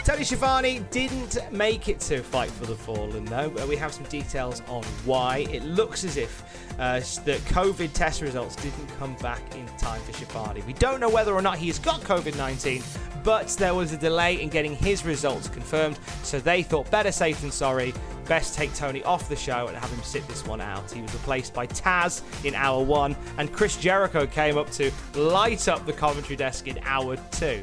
Tony 0.03 0.23
Schiavone 0.23 0.79
didn't 0.91 1.37
make 1.51 1.87
it 1.87 1.99
to 2.01 2.21
Fight 2.21 2.51
for 2.51 2.65
the 2.65 2.75
Fallen, 2.75 3.25
though. 3.25 3.49
We 3.65 3.75
have 3.77 3.93
some 3.93 4.03
details 4.03 4.61
on 4.67 4.83
why. 5.05 5.47
It 5.51 5.63
looks 5.63 6.03
as 6.03 6.17
if 6.17 6.43
uh, 6.77 6.99
the 7.23 7.39
COVID 7.47 7.93
test 7.93 8.21
results 8.21 8.55
didn't 8.57 8.87
come 8.99 9.15
back 9.15 9.41
in 9.55 9.65
time 9.77 10.01
for 10.01 10.11
Schiavone. 10.11 10.61
We 10.67 10.73
don't 10.73 10.99
know 10.99 11.09
whether 11.09 11.33
or 11.33 11.41
not 11.41 11.57
he 11.57 11.67
has 11.67 11.79
got 11.79 12.01
COVID 12.01 12.37
19, 12.37 12.83
but 13.25 13.47
there 13.57 13.73
was 13.73 13.91
a 13.91 13.97
delay 13.97 14.39
in 14.39 14.49
getting 14.49 14.75
his 14.75 15.03
results 15.03 15.49
confirmed, 15.49 15.99
so 16.21 16.39
they 16.39 16.61
thought 16.61 16.89
better 16.91 17.11
safe 17.11 17.41
than 17.41 17.51
sorry. 17.51 17.93
Best 18.27 18.55
take 18.55 18.73
Tony 18.75 19.03
off 19.03 19.27
the 19.27 19.35
show 19.35 19.67
and 19.67 19.75
have 19.75 19.89
him 19.89 20.01
sit 20.03 20.25
this 20.27 20.45
one 20.45 20.61
out. 20.61 20.89
He 20.91 21.01
was 21.01 21.13
replaced 21.13 21.53
by 21.53 21.67
Taz 21.67 22.21
in 22.45 22.53
hour 22.55 22.83
one, 22.83 23.15
and 23.37 23.51
Chris 23.51 23.77
Jericho 23.77 24.27
came 24.27 24.57
up 24.57 24.69
to 24.71 24.91
light 25.15 25.67
up 25.67 25.85
the 25.85 25.93
commentary 25.93 26.35
desk 26.35 26.67
in 26.67 26.79
hour 26.83 27.17
two. 27.31 27.61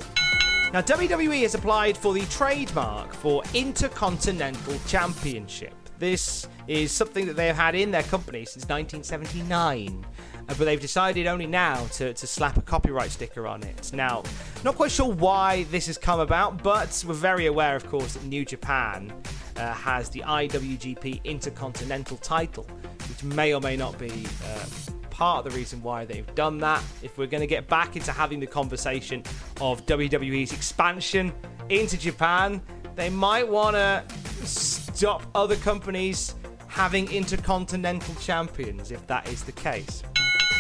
Now, 0.73 0.81
WWE 0.81 1.43
has 1.43 1.55
applied 1.55 1.97
for 1.97 2.13
the 2.13 2.25
trademark 2.27 3.13
for 3.13 3.43
Intercontinental 3.55 4.79
Championship. 4.87 5.75
This 5.99 6.49
is 6.67 6.91
something 6.91 7.27
that 7.27 7.37
they 7.37 7.47
have 7.47 7.57
had 7.57 7.75
in 7.75 7.91
their 7.91 8.03
company 8.03 8.45
since 8.45 8.67
1979, 8.69 10.05
uh, 10.05 10.32
but 10.59 10.65
they've 10.65 10.81
decided 10.81 11.27
only 11.27 11.47
now 11.47 11.85
to, 11.93 12.15
to 12.15 12.27
slap 12.27 12.57
a 12.57 12.63
copyright 12.63 13.11
sticker 13.11 13.47
on 13.47 13.63
it. 13.63 13.93
Now, 13.93 14.23
not 14.65 14.77
quite 14.77 14.91
sure 14.91 15.13
why 15.13 15.65
this 15.65 15.87
has 15.87 15.99
come 15.99 16.21
about, 16.21 16.63
but 16.63 17.05
we're 17.07 17.15
very 17.15 17.47
aware, 17.47 17.77
of 17.77 17.89
course, 17.89 18.15
that 18.15 18.25
New 18.25 18.45
Japan 18.45 19.13
uh, 19.57 19.73
has 19.73 20.09
the 20.09 20.21
IWGP 20.21 21.25
Intercontinental 21.25 22.17
title, 22.19 22.67
which 23.09 23.23
may 23.25 23.55
or 23.55 23.61
may 23.61 23.77
not 23.77 23.99
be. 23.99 24.27
Uh, 24.45 24.65
part 25.11 25.45
of 25.45 25.53
the 25.53 25.57
reason 25.57 25.81
why 25.83 26.07
they've 26.07 26.35
done 26.35 26.57
that. 26.57 26.83
If 27.03 27.19
we're 27.19 27.27
going 27.27 27.43
to 27.43 27.47
get 27.47 27.69
back 27.69 27.97
into 27.97 28.11
having 28.11 28.41
the 28.41 28.47
conversation 28.47 29.23
of 29.61 29.85
WWE's 29.85 30.53
expansion 30.55 31.35
into 31.69 31.99
Japan, 31.99 32.63
they 32.97 33.11
might 33.11 33.47
want 33.47 33.77
to 33.77 34.03
stop 34.45 35.23
other 35.35 35.57
companies 35.57 36.35
having 36.67 37.13
intercontinental 37.13 38.15
champions 38.15 38.91
if 38.91 39.07
that 39.07 39.29
is 39.29 39.45
the 39.45 39.53
case. 39.53 40.03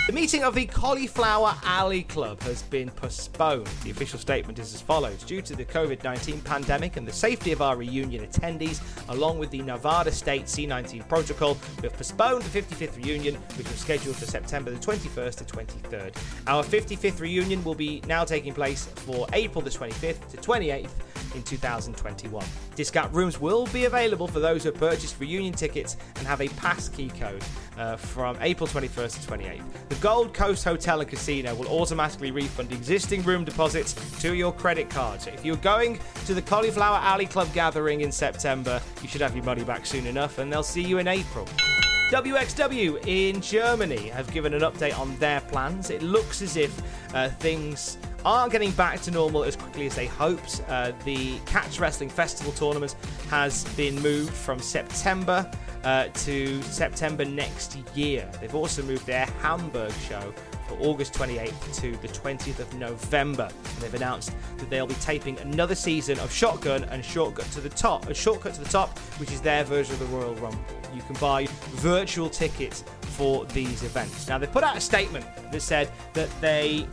The 0.09 0.13
meeting 0.13 0.43
of 0.43 0.57
the 0.57 0.67
Cauliflower 0.67 1.55
Alley 1.63 2.03
Club 2.03 2.43
has 2.43 2.65
been 2.65 2.91
postponed. 2.91 3.69
The 3.85 3.93
official 3.93 4.19
statement 4.19 4.59
is 4.59 4.75
as 4.75 4.81
follows 4.81 5.23
Due 5.23 5.41
to 5.43 5.55
the 5.55 5.65
COVID 5.65 6.03
19 6.03 6.41
pandemic 6.41 6.97
and 6.97 7.07
the 7.07 7.13
safety 7.13 7.53
of 7.53 7.63
our 7.63 7.77
reunion 7.77 8.27
attendees, 8.27 8.81
along 9.11 9.39
with 9.39 9.53
the 9.53 9.63
Nevada 9.63 10.11
State 10.11 10.47
C19 10.47 11.09
protocol, 11.09 11.57
we 11.77 11.83
have 11.83 11.97
postponed 11.97 12.43
the 12.43 12.63
55th 12.63 12.97
reunion, 12.97 13.37
which 13.57 13.69
was 13.69 13.79
scheduled 13.79 14.17
for 14.17 14.27
September 14.27 14.73
the 14.73 14.79
21st 14.79 15.37
to 15.37 15.45
23rd. 15.45 16.17
Our 16.49 16.65
55th 16.65 17.21
reunion 17.21 17.63
will 17.63 17.77
be 17.77 18.03
now 18.09 18.25
taking 18.25 18.55
place 18.55 18.87
for 18.87 19.29
April 19.33 19.63
the 19.63 19.71
25th 19.71 20.29
to 20.31 20.37
28th 20.37 20.91
in 21.37 21.43
2021. 21.45 22.45
Discount 22.75 23.15
rooms 23.15 23.41
will 23.41 23.67
be 23.69 23.85
available 23.85 24.27
for 24.27 24.41
those 24.41 24.65
who 24.65 24.71
have 24.71 24.81
purchased 24.81 25.21
reunion 25.21 25.55
tickets 25.55 25.97
and 26.17 26.27
have 26.27 26.41
a 26.41 26.49
pass 26.49 26.89
key 26.89 27.09
code 27.09 27.43
uh, 27.79 27.97
from 27.97 28.37
April 28.41 28.67
21st 28.67 29.21
to 29.23 29.33
28th. 29.33 29.89
The 29.89 29.95
Gold 29.97 30.35
Coast 30.35 30.65
Hotel 30.65 31.01
and 31.01 31.09
Casino 31.09 31.55
will 31.55 31.69
automatically 31.69 32.31
refund 32.31 32.73
existing 32.73 33.23
room 33.23 33.45
deposits 33.45 33.95
to 34.21 34.35
your 34.35 34.53
credit 34.53 34.91
card. 34.91 35.21
So 35.21 35.31
if 35.31 35.45
you're 35.45 35.57
going 35.57 35.99
to 36.27 36.35
the 36.35 36.43
Cauliflower 36.43 36.99
Alley 36.99 37.27
Club 37.27 37.53
gathering 37.55 38.03
in 38.03 38.13
September, 38.13 38.81
you 39.01 39.09
should 39.09 39.21
have 39.21 39.35
your 39.35 39.45
money 39.45 39.65
back 39.65 39.87
soon 39.87 40.07
enough, 40.07 40.39
and 40.39 40.53
they'll 40.53 40.63
see 40.63 40.83
you 40.83 40.99
in 40.99 41.09
April. 41.09 41.47
WXW 42.11 43.07
in 43.07 43.41
Germany 43.41 44.09
have 44.09 44.31
given 44.33 44.53
an 44.53 44.61
update 44.61 44.99
on 44.99 45.17
their 45.17 45.41
plans. 45.41 45.89
It 45.89 46.03
looks 46.03 46.43
as 46.43 46.59
if 46.59 46.83
uh, 47.15 47.31
things 47.31 47.97
aren't 48.25 48.53
getting 48.53 48.71
back 48.73 49.01
to 49.03 49.11
normal 49.11 49.45
as 49.45 49.57
quickly 49.57 49.87
as 49.87 49.95
they 49.95 50.07
hoped. 50.07 50.63
Uh, 50.69 50.93
the 51.05 51.39
Catch 51.47 51.81
Wrestling 51.81 52.11
Festival 52.11 52.53
tournament 52.53 52.97
has 53.31 53.65
been 53.77 54.01
moved 54.03 54.35
from 54.35 54.59
September 54.61 55.51
uh, 55.85 56.09
to 56.09 56.63
September 56.63 57.25
next 57.25 57.77
year. 57.95 58.31
They've 58.41 58.55
also 58.55 58.83
moved 58.83 59.07
their 59.07 59.27
Hamburg 59.41 59.93
show 59.93 60.33
for 60.69 60.75
August 60.81 61.15
28th 61.15 61.81
to 61.81 61.97
the 61.99 62.09
20th 62.09 62.59
of 62.59 62.73
November. 62.75 63.49
And 63.53 63.79
they've 63.79 63.95
announced 63.95 64.33
that 64.59 64.71
they'll 64.71 64.87
be 64.87 64.95
taping 64.95 65.39
another 65.41 65.75
season 65.75 66.19
of 66.21 66.33
Shotgun 66.33 66.85
and 66.85 67.05
Shortcut 67.05 67.47
to 67.53 67.61
the 67.61 67.69
Top, 67.69 68.09
a 68.09 68.15
Shortcut 68.15 68.55
to 68.55 68.61
the 68.61 68.71
Top, 68.71 68.99
which 69.19 69.33
is 69.33 69.41
their 69.41 69.65
version 69.65 69.95
of 69.95 70.01
the 70.01 70.07
Royal 70.07 70.35
Rumble. 70.37 70.59
You 70.95 71.03
can 71.03 71.17
buy 71.17 71.47
virtual 71.77 72.29
tickets 72.29 72.85
for 73.01 73.45
these 73.47 73.83
events. 73.83 74.29
Now 74.29 74.39
they 74.39 74.47
put 74.47 74.65
out 74.65 74.77
a 74.77 74.81
statement 74.81 75.27
that 75.51 75.61
said 75.61 75.91
that 76.15 76.29
they 76.41 76.87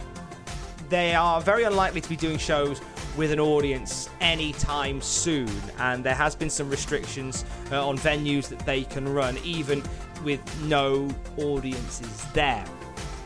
they 0.90 1.14
are 1.14 1.40
very 1.40 1.64
unlikely 1.64 2.02
to 2.02 2.10
be 2.10 2.16
doing 2.16 2.40
shows 2.40 2.82
with 3.18 3.32
an 3.32 3.40
audience 3.40 4.10
anytime 4.22 5.02
soon, 5.02 5.50
and 5.80 6.04
there 6.04 6.16
has 6.16 6.36
been 6.36 6.50
some 6.50 6.70
restrictions 6.70 7.46
uh, 7.72 7.88
on 7.88 7.98
venues 7.98 8.48
that 8.50 8.60
they 8.60 8.84
can 8.84 9.08
run, 9.08 9.38
even 9.44 9.84
with 10.24 10.42
no 10.64 11.08
audiences 11.38 12.26
there. 12.34 12.66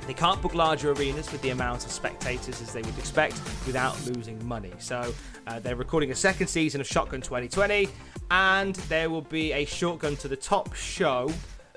They 0.07 0.13
can't 0.13 0.41
book 0.41 0.53
larger 0.53 0.91
arenas 0.91 1.31
with 1.31 1.41
the 1.41 1.51
amount 1.51 1.85
of 1.85 1.91
spectators 1.91 2.61
as 2.61 2.73
they 2.73 2.81
would 2.81 2.97
expect 2.97 3.39
without 3.65 3.95
losing 4.05 4.45
money. 4.45 4.71
So 4.79 5.13
uh, 5.47 5.59
they're 5.59 5.77
recording 5.77 6.11
a 6.11 6.15
second 6.15 6.47
season 6.47 6.81
of 6.81 6.87
Shotgun 6.87 7.21
2020, 7.21 7.87
and 8.29 8.75
there 8.75 9.09
will 9.09 9.21
be 9.21 9.53
a 9.53 9.63
Shotgun 9.63 10.17
to 10.17 10.27
the 10.27 10.35
Top 10.35 10.73
show 10.73 11.31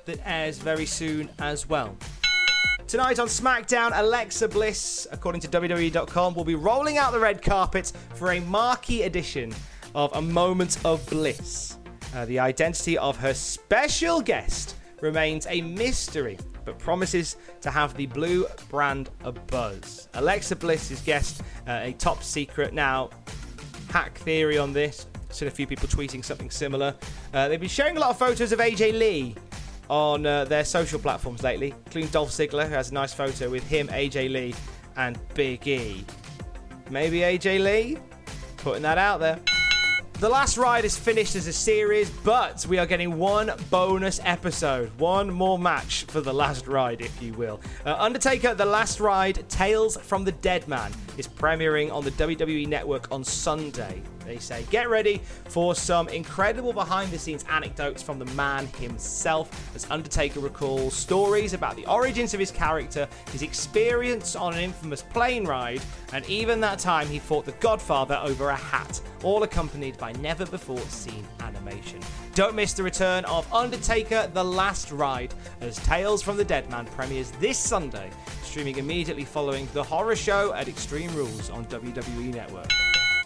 that 0.07 0.19
airs 0.25 0.59
very 0.59 0.87
soon 0.87 1.29
as 1.39 1.69
well. 1.69 1.97
Tonight 2.89 3.19
on 3.19 3.27
SmackDown, 3.27 3.91
Alexa 3.95 4.47
Bliss, 4.47 5.09
according 5.11 5.41
to 5.41 5.49
WWE.com, 5.49 6.35
will 6.35 6.45
be 6.45 6.55
rolling 6.55 6.99
out 6.99 7.11
the 7.11 7.19
red 7.19 7.43
carpet 7.43 7.91
for 8.15 8.31
a 8.31 8.41
marquee 8.43 9.03
edition 9.03 9.53
of 9.97 10.15
A 10.15 10.23
Moment 10.23 10.79
of 10.85 11.05
Bliss. 11.11 11.79
Uh, 12.15 12.27
the 12.27 12.39
identity 12.39 12.97
of 12.97 13.17
her 13.17 13.35
special 13.35 14.21
guest 14.21 14.77
remains 15.01 15.49
a 15.51 15.63
mystery, 15.63 16.39
but 16.65 16.79
promises 16.79 17.37
to 17.61 17.73
have 17.73 17.93
the 17.97 18.07
blue 18.07 18.47
brand 18.69 19.11
a 19.25 19.33
buzz. 19.33 20.09
Alexa 20.15 20.55
Bliss 20.55 20.93
is 20.93 21.01
guest 21.01 21.43
uh, 21.67 21.81
a 21.83 21.93
top 21.95 22.23
secret. 22.23 22.73
Now, 22.73 23.11
hack 23.91 24.17
theory 24.19 24.59
on 24.59 24.73
this. 24.73 25.07
Seen 25.31 25.49
a 25.49 25.51
few 25.51 25.67
people 25.67 25.89
tweeting 25.89 26.25
something 26.25 26.51
similar. 26.51 26.95
Uh, 27.35 27.49
they've 27.49 27.59
been 27.59 27.69
sharing 27.69 27.97
a 27.97 28.01
lot 28.01 28.11
of 28.11 28.19
photos 28.19 28.53
of 28.53 28.61
AJ 28.61 28.97
Lee 28.97 29.35
on 29.89 30.27
uh, 30.27 30.45
their 30.45 30.65
social 30.65 30.99
platforms 30.99 31.43
lately, 31.43 31.75
including 31.87 32.11
Dolph 32.11 32.31
Ziggler, 32.31 32.67
who 32.69 32.75
has 32.75 32.91
a 32.91 32.95
nice 32.95 33.13
photo 33.13 33.51
with 33.51 33.67
him, 33.67 33.89
AJ 33.89 34.33
Lee, 34.33 34.55
and 34.97 35.19
Big 35.35 35.67
E. 35.67 36.05
Maybe 36.91 37.21
AJ 37.21 37.63
Lee? 37.63 37.99
Putting 38.59 38.83
that 38.83 38.99
out 38.99 39.21
there. 39.21 39.41
The 40.19 40.29
Last 40.31 40.57
Ride 40.57 40.87
is 40.87 40.97
finished 40.97 41.37
as 41.37 41.47
a 41.47 41.53
series, 41.53 42.09
but 42.09 42.65
we 42.67 42.79
are 42.79 42.87
getting 42.87 43.19
one 43.19 43.53
bonus 43.69 44.19
episode, 44.25 44.91
one 44.99 45.31
more 45.31 45.59
match 45.59 46.05
for 46.05 46.23
The 46.23 46.33
Last 46.33 46.67
Ride, 46.67 47.03
if 47.03 47.23
you 47.23 47.35
will. 47.35 47.61
Uh, 47.85 47.97
Undertaker, 47.99 48.55
The 48.55 48.65
Last 48.65 48.99
Ride, 48.99 49.47
Tales 49.51 49.99
from 49.99 50.25
the 50.25 50.33
Dead 50.33 50.67
Man 50.69 50.91
is 51.19 51.29
premiering 51.29 51.93
on 51.93 52.03
the 52.03 52.13
WWE 52.13 52.67
Network 52.67 53.13
on 53.13 53.25
Sunday. 53.25 54.01
They 54.27 54.39
say, 54.39 54.65
get 54.71 54.91
ready 54.91 55.23
for 55.45 55.75
some 55.75 56.09
incredible 56.09 56.73
behind 56.73 57.11
the 57.11 57.19
scenes 57.19 57.45
anecdotes 57.49 58.03
from 58.03 58.19
the 58.19 58.25
man 58.35 58.67
himself 58.79 59.75
as 59.75 59.89
Undertaker 59.91 60.41
recalls 60.41 60.95
stories 60.95 61.53
about 61.53 61.77
the 61.77 61.87
origins 61.87 62.35
of 62.35 62.41
his 62.41 62.51
character, 62.51 63.09
his 63.31 63.43
experience 63.43 64.35
on 64.35 64.55
an 64.55 64.61
infamous 64.61 65.03
plane 65.03 65.45
ride, 65.45 65.81
and 66.13 66.29
even 66.29 66.61
that 66.61 66.79
time 66.79 67.07
he 67.07 67.19
fought 67.19 67.45
the 67.45 67.53
Godfather 67.53 68.21
over 68.23 68.51
a 68.51 68.57
hat, 68.57 69.01
all 69.23 69.45
accompanied 69.45 69.97
by 69.99 70.13
never 70.13 70.45
before 70.47 70.79
seen 70.81 71.25
animation. 71.41 72.01
Don't 72.35 72.55
miss 72.55 72.73
the 72.73 72.83
return 72.83 73.25
of 73.27 73.51
Undertaker 73.53 74.29
The 74.33 74.45
Last 74.45 74.91
Ride 74.91 75.33
as 75.61 75.77
Tales 75.79 76.23
from 76.23 76.37
the 76.37 76.45
Dead 76.45 76.69
Man 76.71 76.87
premieres 76.87 77.31
this 77.33 77.59
Sunday, 77.59 78.11
streaming 78.43 78.79
immediately 78.79 79.25
following 79.25 79.69
The 79.73 79.83
Horror 79.83 80.17
Show 80.17 80.53
at 80.53 80.69
Extreme 80.69 81.15
Rules 81.15 81.49
on 81.51 81.65
WWE 81.67 82.35
Network. 82.35 82.71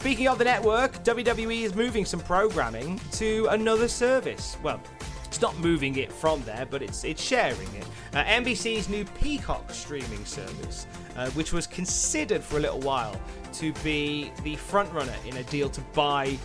Speaking 0.01 0.29
of 0.29 0.39
the 0.39 0.45
network, 0.45 0.95
WWE 1.05 1.61
is 1.61 1.75
moving 1.75 2.07
some 2.07 2.21
programming 2.21 2.99
to 3.13 3.47
another 3.51 3.87
service. 3.87 4.57
Well, 4.63 4.81
it's 5.27 5.43
not 5.43 5.59
moving 5.59 5.97
it 5.97 6.11
from 6.11 6.43
there, 6.45 6.65
but 6.65 6.81
it's 6.81 7.05
it's 7.05 7.23
sharing 7.23 7.69
it. 7.75 7.87
Uh, 8.15 8.25
NBC's 8.25 8.89
new 8.89 9.05
Peacock 9.05 9.71
streaming 9.71 10.25
service, 10.25 10.87
uh, 11.17 11.29
which 11.33 11.53
was 11.53 11.67
considered 11.67 12.43
for 12.43 12.57
a 12.57 12.61
little 12.61 12.81
while 12.81 13.15
to 13.53 13.75
be 13.85 14.33
the 14.43 14.57
frontrunner 14.57 15.15
in 15.27 15.37
a 15.37 15.43
deal 15.45 15.69
to 15.69 15.83
buy 15.93 16.39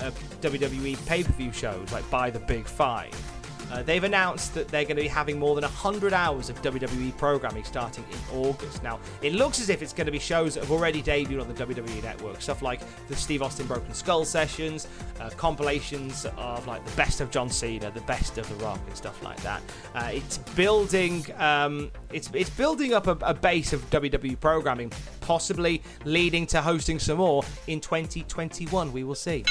uh, 0.00 0.10
WWE 0.40 1.06
pay-per-view 1.06 1.52
shows, 1.52 1.92
like 1.92 2.08
buy 2.08 2.30
the 2.30 2.40
Big 2.40 2.66
Five. 2.66 3.12
Uh, 3.72 3.82
they've 3.82 4.04
announced 4.04 4.52
that 4.52 4.68
they're 4.68 4.84
going 4.84 4.96
to 4.96 5.02
be 5.02 5.08
having 5.08 5.38
more 5.38 5.54
than 5.54 5.62
100 5.62 6.12
hours 6.12 6.50
of 6.50 6.60
WWE 6.60 7.16
programming 7.16 7.64
starting 7.64 8.04
in 8.10 8.38
August. 8.38 8.82
Now, 8.82 9.00
it 9.22 9.32
looks 9.32 9.60
as 9.60 9.70
if 9.70 9.80
it's 9.80 9.94
going 9.94 10.04
to 10.04 10.12
be 10.12 10.18
shows 10.18 10.54
that 10.54 10.60
have 10.60 10.70
already 10.70 11.02
debuted 11.02 11.40
on 11.40 11.48
the 11.48 11.54
WWE 11.54 12.02
network. 12.02 12.42
Stuff 12.42 12.60
like 12.60 12.80
the 13.08 13.16
Steve 13.16 13.40
Austin 13.40 13.66
Broken 13.66 13.94
Skull 13.94 14.26
sessions, 14.26 14.86
uh, 15.20 15.30
compilations 15.30 16.26
of 16.36 16.66
like 16.66 16.84
the 16.84 16.96
best 16.96 17.22
of 17.22 17.30
John 17.30 17.48
Cena, 17.48 17.90
the 17.90 18.02
best 18.02 18.36
of 18.36 18.46
The 18.50 18.64
Rock, 18.64 18.80
and 18.86 18.96
stuff 18.96 19.22
like 19.22 19.40
that. 19.42 19.62
Uh, 19.94 20.10
it's 20.12 20.36
building, 20.38 21.24
um, 21.38 21.90
it's 22.12 22.30
it's 22.34 22.50
building 22.50 22.92
up 22.92 23.06
a, 23.06 23.16
a 23.22 23.32
base 23.32 23.72
of 23.72 23.88
WWE 23.88 24.38
programming, 24.38 24.92
possibly 25.22 25.82
leading 26.04 26.46
to 26.48 26.60
hosting 26.60 26.98
some 26.98 27.16
more 27.16 27.42
in 27.68 27.80
2021. 27.80 28.92
We 28.92 29.04
will 29.04 29.14
see. 29.14 29.44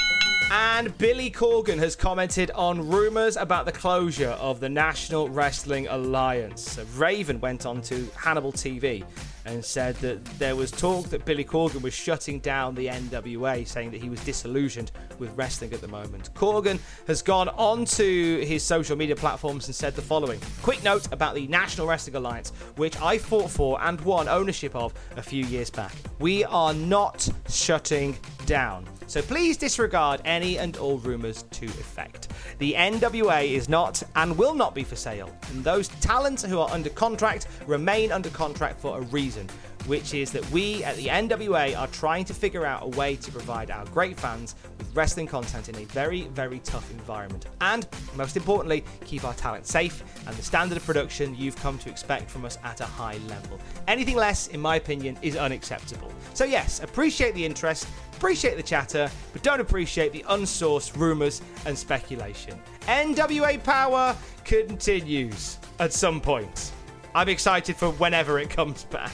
And 0.54 0.98
Billy 0.98 1.30
Corgan 1.30 1.78
has 1.78 1.96
commented 1.96 2.50
on 2.50 2.86
rumours 2.86 3.38
about 3.38 3.64
the 3.64 3.72
closure 3.72 4.32
of 4.32 4.60
the 4.60 4.68
National 4.68 5.30
Wrestling 5.30 5.86
Alliance. 5.86 6.78
Raven 6.94 7.40
went 7.40 7.64
on 7.64 7.80
to 7.80 8.06
Hannibal 8.14 8.52
TV 8.52 9.02
and 9.46 9.64
said 9.64 9.96
that 9.96 10.22
there 10.38 10.54
was 10.54 10.70
talk 10.70 11.06
that 11.06 11.24
Billy 11.24 11.42
Corgan 11.42 11.80
was 11.80 11.94
shutting 11.94 12.38
down 12.38 12.74
the 12.74 12.88
NWA, 12.88 13.66
saying 13.66 13.92
that 13.92 14.02
he 14.02 14.10
was 14.10 14.22
disillusioned 14.26 14.92
with 15.18 15.34
wrestling 15.38 15.72
at 15.72 15.80
the 15.80 15.88
moment. 15.88 16.34
Corgan 16.34 16.78
has 17.06 17.22
gone 17.22 17.48
onto 17.48 18.44
his 18.44 18.62
social 18.62 18.94
media 18.94 19.16
platforms 19.16 19.68
and 19.68 19.74
said 19.74 19.94
the 19.96 20.02
following 20.02 20.38
Quick 20.60 20.84
note 20.84 21.10
about 21.14 21.34
the 21.34 21.46
National 21.46 21.86
Wrestling 21.86 22.16
Alliance, 22.16 22.50
which 22.76 23.00
I 23.00 23.16
fought 23.16 23.50
for 23.50 23.80
and 23.80 23.98
won 24.02 24.28
ownership 24.28 24.76
of 24.76 24.92
a 25.16 25.22
few 25.22 25.46
years 25.46 25.70
back. 25.70 25.94
We 26.18 26.44
are 26.44 26.74
not 26.74 27.26
shutting 27.48 28.18
down. 28.44 28.86
So 29.06 29.20
please 29.20 29.56
disregard 29.56 30.20
any 30.24 30.58
and 30.58 30.76
all 30.76 30.98
rumours 30.98 31.44
to 31.50 31.66
effect. 31.66 32.28
The 32.58 32.74
NWA 32.74 33.52
is 33.52 33.68
not 33.68 34.02
and 34.16 34.36
will 34.38 34.54
not 34.54 34.74
be 34.74 34.84
for 34.84 34.96
sale, 34.96 35.30
and 35.50 35.64
those 35.64 35.88
talents 36.00 36.42
who 36.44 36.58
are 36.58 36.70
under 36.70 36.90
contract 36.90 37.46
remain 37.66 38.12
under 38.12 38.30
contract 38.30 38.80
for 38.80 38.98
a 38.98 39.02
reason, 39.02 39.48
which 39.86 40.14
is 40.14 40.30
that 40.32 40.48
we 40.50 40.84
at 40.84 40.96
the 40.96 41.06
NWA 41.06 41.76
are 41.78 41.88
trying 41.88 42.24
to 42.26 42.34
figure 42.34 42.64
out 42.64 42.82
a 42.82 42.88
way 42.88 43.16
to 43.16 43.32
provide 43.32 43.70
our 43.70 43.84
great 43.86 44.18
fans 44.18 44.54
with 44.78 44.94
wrestling 44.94 45.26
content 45.26 45.68
in 45.68 45.76
a 45.76 45.84
very, 45.86 46.22
very 46.28 46.60
tough 46.60 46.90
environment. 46.90 47.46
And 47.60 47.86
most 48.16 48.36
importantly, 48.36 48.84
keep 49.04 49.24
our 49.24 49.34
talent 49.34 49.66
safe 49.66 50.02
and 50.26 50.36
the 50.36 50.42
standard 50.42 50.76
of 50.76 50.84
production 50.84 51.34
you've 51.36 51.56
come 51.56 51.78
to 51.78 51.90
expect 51.90 52.30
from 52.30 52.44
us 52.44 52.58
at 52.64 52.80
a 52.80 52.84
high 52.84 53.18
level. 53.28 53.58
Anything 53.88 54.16
less, 54.16 54.48
in 54.48 54.60
my 54.60 54.76
opinion, 54.76 55.18
is 55.22 55.36
unacceptable. 55.36 56.12
So, 56.34 56.44
yes, 56.44 56.82
appreciate 56.82 57.34
the 57.34 57.44
interest, 57.44 57.86
appreciate 58.16 58.56
the 58.56 58.62
chatter, 58.62 59.10
but 59.32 59.42
don't 59.42 59.60
appreciate 59.60 60.12
the 60.12 60.24
unsourced 60.28 60.96
rumours 60.96 61.42
and 61.66 61.76
speculation. 61.76 62.60
NWA 62.82 63.62
Power 63.62 64.16
continues 64.44 65.58
at 65.78 65.92
some 65.92 66.20
point. 66.20 66.72
I'm 67.14 67.28
excited 67.28 67.76
for 67.76 67.90
whenever 67.90 68.38
it 68.38 68.48
comes 68.48 68.84
back. 68.84 69.12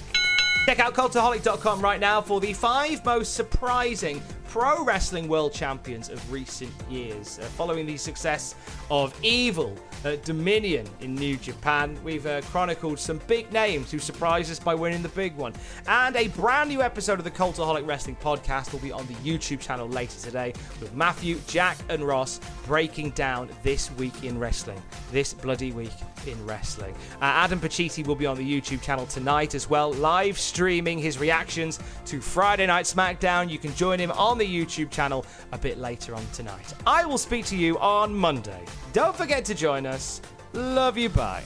Check 0.66 0.81
out 0.81 0.94
cultaholic.com 0.94 1.81
right 1.81 2.01
now 2.01 2.21
for 2.21 2.40
the 2.40 2.53
five 2.53 3.05
most 3.05 3.35
surprising 3.35 4.23
pro 4.49 4.83
wrestling 4.83 5.29
world 5.29 5.53
champions 5.53 6.09
of 6.09 6.33
recent 6.33 6.73
years. 6.91 7.39
Uh, 7.39 7.43
following 7.43 7.87
the 7.87 7.97
success 7.97 8.55
of 8.91 9.15
Evil 9.23 9.77
at 10.05 10.25
Dominion 10.25 10.89
in 11.01 11.15
New 11.15 11.37
Japan, 11.37 11.99
we've 12.03 12.25
uh, 12.27 12.41
chronicled 12.43 12.99
some 12.99 13.21
big 13.27 13.53
names 13.53 13.91
who 13.91 13.99
surprised 13.99 14.51
us 14.51 14.59
by 14.59 14.75
winning 14.75 15.03
the 15.03 15.11
big 15.11 15.37
one. 15.37 15.53
And 15.87 16.17
a 16.17 16.29
brand 16.29 16.71
new 16.71 16.81
episode 16.81 17.19
of 17.19 17.25
the 17.25 17.31
Cultaholic 17.31 17.87
Wrestling 17.87 18.17
podcast 18.17 18.73
will 18.73 18.81
be 18.81 18.91
on 18.91 19.07
the 19.07 19.15
YouTube 19.15 19.61
channel 19.61 19.87
later 19.89 20.19
today 20.19 20.55
with 20.81 20.95
Matthew, 20.95 21.39
Jack, 21.47 21.77
and 21.91 22.03
Ross 22.03 22.41
breaking 22.65 23.11
down 23.11 23.51
this 23.63 23.91
week 23.93 24.25
in 24.25 24.39
wrestling. 24.39 24.81
This 25.13 25.35
bloody 25.35 25.73
week 25.73 25.93
in 26.27 26.45
wrestling. 26.47 26.95
Uh, 27.21 27.25
Adam 27.25 27.61
Pacitti 27.61 28.07
will 28.07 28.15
be 28.15 28.27
on 28.27 28.37
the 28.37 28.61
YouTube 28.61 28.83
channel 28.83 29.07
tonight 29.07 29.55
as 29.55 29.69
well, 29.69 29.93
live 29.93 30.39
streaming 30.39 30.99
his 30.99 31.19
reactions 31.19 31.79
to 32.07 32.21
Friday 32.21 32.67
Night 32.67 32.87
SmackDown. 32.87 33.51
You 33.51 33.59
can 33.59 33.75
join 33.75 33.99
him 33.99 34.11
the 34.38 34.46
YouTube 34.46 34.90
channel 34.90 35.27
a 35.53 35.59
bit 35.59 35.79
later 35.79 36.14
on 36.14 36.24
tonight. 36.33 36.72
I 36.87 37.05
will 37.05 37.18
speak 37.18 37.44
to 37.46 37.57
you 37.57 37.79
on 37.79 38.14
Monday. 38.14 38.64
Don't 38.92 39.14
forget 39.14 39.44
to 39.46 39.55
join 39.55 39.87
us. 39.87 40.20
Love 40.53 40.96
you. 40.96 41.09
Bye. 41.09 41.42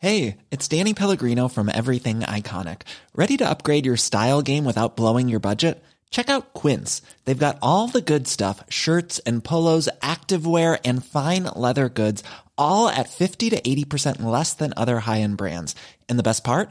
Hey, 0.00 0.36
it's 0.52 0.68
Danny 0.68 0.94
Pellegrino 0.94 1.48
from 1.48 1.68
Everything 1.68 2.20
Iconic. 2.20 2.82
Ready 3.16 3.36
to 3.38 3.50
upgrade 3.50 3.84
your 3.84 3.96
style 3.96 4.42
game 4.42 4.64
without 4.64 4.94
blowing 4.94 5.28
your 5.28 5.40
budget? 5.40 5.82
Check 6.10 6.30
out 6.30 6.54
Quince. 6.54 7.02
They've 7.24 7.36
got 7.36 7.58
all 7.62 7.88
the 7.88 8.00
good 8.00 8.28
stuff 8.28 8.62
shirts 8.68 9.18
and 9.20 9.42
polos, 9.42 9.88
activewear, 10.00 10.78
and 10.84 11.04
fine 11.04 11.44
leather 11.44 11.88
goods, 11.88 12.22
all 12.56 12.88
at 12.88 13.08
50 13.08 13.50
to 13.50 13.60
80% 13.60 14.22
less 14.22 14.54
than 14.54 14.72
other 14.76 15.00
high 15.00 15.20
end 15.20 15.36
brands. 15.36 15.74
And 16.08 16.16
the 16.16 16.22
best 16.22 16.44
part? 16.44 16.70